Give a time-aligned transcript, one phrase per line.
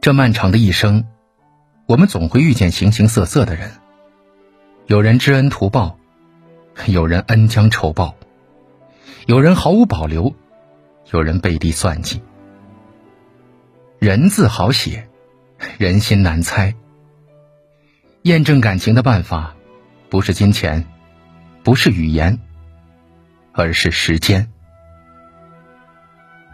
[0.00, 1.04] 这漫长的一生，
[1.84, 3.70] 我们总会遇见形形色色的人，
[4.86, 5.98] 有人知恩图报，
[6.86, 8.16] 有人恩将仇报，
[9.26, 10.34] 有人毫无保留，
[11.10, 12.22] 有人背地算计。
[13.98, 15.06] 人字好写，
[15.76, 16.74] 人心难猜。
[18.22, 19.54] 验证感情的办法，
[20.08, 20.86] 不是金钱，
[21.62, 22.38] 不是语言，
[23.52, 24.50] 而是时间。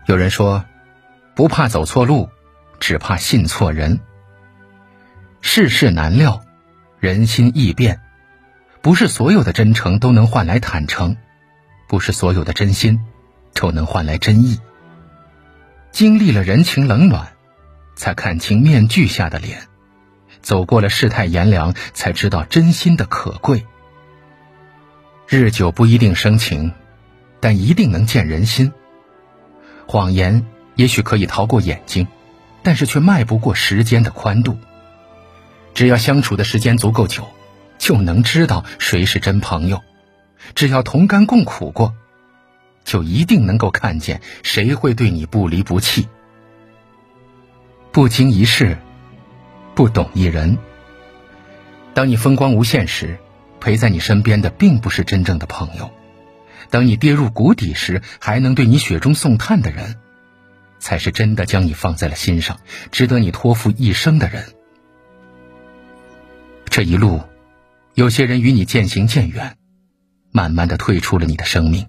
[0.06, 0.64] 有人说，
[1.36, 2.28] 不怕走错路。
[2.80, 4.00] 只怕信错人。
[5.40, 6.44] 世事难料，
[6.98, 8.00] 人心易变，
[8.82, 11.16] 不是所有的真诚都能换来坦诚，
[11.88, 13.00] 不是所有的真心
[13.54, 14.60] 都能换来真意。
[15.92, 17.32] 经历了人情冷暖，
[17.94, 19.60] 才看清面具下的脸；
[20.42, 23.64] 走过了世态炎凉，才知道真心的可贵。
[25.28, 26.72] 日久不一定生情，
[27.40, 28.72] 但一定能见人心。
[29.86, 32.06] 谎言也许可以逃过眼睛。
[32.66, 34.58] 但是却迈不过时间的宽度。
[35.72, 37.28] 只要相处的时间足够久，
[37.78, 39.78] 就能知道谁是真朋友；
[40.56, 41.94] 只要同甘共苦过，
[42.84, 46.08] 就一定能够看见谁会对你不离不弃。
[47.92, 48.76] 不经一事，
[49.76, 50.58] 不懂一人。
[51.94, 53.16] 当你风光无限时，
[53.60, 55.86] 陪在你身边的并不是真正的朋友；
[56.68, 60.00] 当你跌入谷底时，还能对你雪中送炭的人。
[60.78, 62.60] 才是真的将你放在了心上，
[62.90, 64.44] 值得你托付一生的人。
[66.70, 67.22] 这一路，
[67.94, 69.56] 有些人与你渐行渐远，
[70.30, 71.86] 慢慢的退出了你的生命。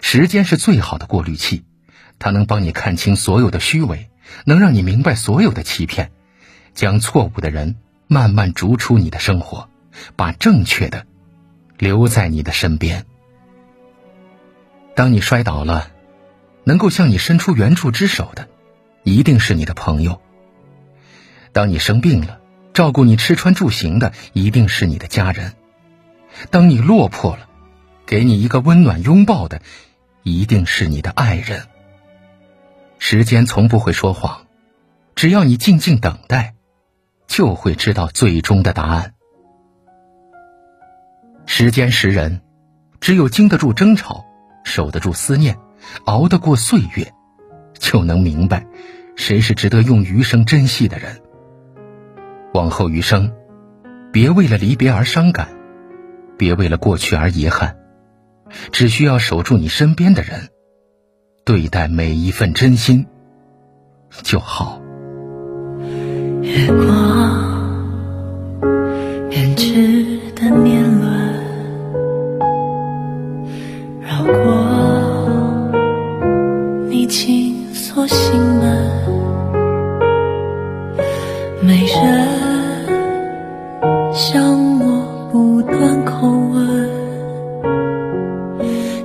[0.00, 1.64] 时间是最好的过滤器，
[2.18, 4.10] 它能帮你看清所有的虚伪，
[4.44, 6.10] 能让你明白所有的欺骗，
[6.74, 9.68] 将错误的人慢慢逐出你的生活，
[10.16, 11.06] 把正确的
[11.78, 13.06] 留在你的身边。
[14.94, 15.92] 当你摔倒了。
[16.68, 18.46] 能够向你伸出援助之手的，
[19.02, 20.20] 一定是你的朋友。
[21.52, 22.40] 当你生病了，
[22.74, 25.54] 照顾你吃穿住行的，一定是你的家人。
[26.50, 27.48] 当你落魄了，
[28.04, 29.62] 给你一个温暖拥抱的，
[30.22, 31.68] 一定是你的爱人。
[32.98, 34.46] 时间从不会说谎，
[35.14, 36.54] 只要你静静等待，
[37.26, 39.14] 就会知道最终的答案。
[41.46, 42.42] 时间识人，
[43.00, 44.26] 只有经得住争吵，
[44.64, 45.56] 守得住思念。
[46.04, 47.12] 熬得过岁月，
[47.78, 48.66] 就能明白，
[49.16, 51.20] 谁是值得用余生珍惜的人。
[52.54, 53.32] 往后余生，
[54.12, 55.48] 别为了离别而伤感，
[56.36, 57.76] 别为了过去而遗憾，
[58.72, 60.48] 只需要守住你身边的人，
[61.44, 63.06] 对待每一份真心
[64.22, 64.80] 就好。
[78.08, 78.66] 心门，
[81.60, 82.26] 没人
[84.14, 84.42] 向
[84.80, 85.76] 我不断
[86.06, 86.88] 叩问。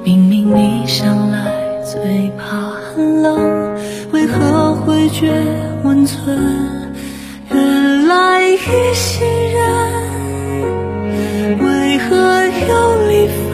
[0.06, 1.38] 明明你向来
[1.84, 3.76] 最怕寒冷，
[4.14, 5.34] 为何会觉
[5.84, 6.40] 温存？
[7.52, 8.56] 原来一
[8.94, 9.62] 心人，
[11.60, 12.72] 为何又
[13.10, 13.28] 离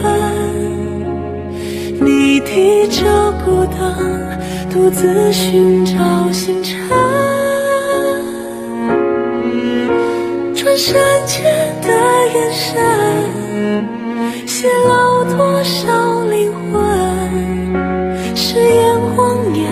[2.00, 4.39] 你提着孤灯。
[4.70, 6.78] 独自寻找星辰，
[10.54, 10.94] 转身
[11.26, 11.42] 间
[11.82, 11.88] 的
[12.34, 12.78] 眼神，
[14.46, 16.78] 泄露多少灵魂？
[18.36, 19.66] 誓言谎言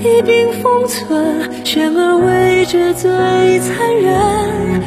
[0.00, 3.10] 一并封存，悬而未决最
[3.60, 4.82] 残忍。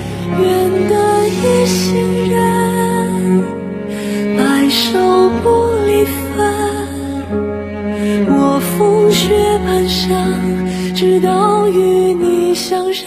[9.18, 9.34] 雪
[9.66, 13.04] 半生，直到与你相认。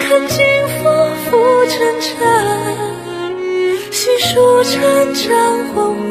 [0.00, 0.88] 看尽浮
[1.26, 1.36] 浮
[1.68, 2.10] 沉沉，
[3.90, 4.80] 细数成
[5.14, 5.28] 长
[5.74, 5.94] 黄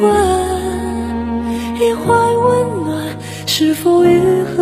[1.80, 4.61] 一怀温暖，是否愈合？